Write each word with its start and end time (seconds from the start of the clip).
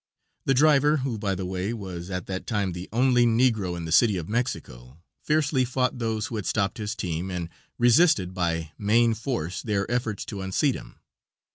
The 0.45 0.55
driver 0.55 0.97
who, 1.05 1.19
by 1.19 1.35
the 1.35 1.45
way, 1.45 1.75
was 1.75 2.09
at 2.09 2.25
that 2.25 2.47
time 2.47 2.71
the 2.73 2.89
only 2.91 3.27
negro 3.27 3.77
in 3.77 3.85
the 3.85 3.91
City 3.91 4.17
of 4.17 4.27
Mexico 4.27 4.97
fiercely 5.21 5.63
fought 5.63 5.99
those 5.99 6.25
who 6.25 6.37
had 6.37 6.47
stopped 6.47 6.79
his 6.79 6.95
team 6.95 7.29
and 7.29 7.49
resisted 7.77 8.33
by 8.33 8.71
main 8.79 9.13
force 9.13 9.61
their 9.61 9.85
efforts 9.91 10.25
to 10.25 10.41
unseat 10.41 10.73
him. 10.73 10.95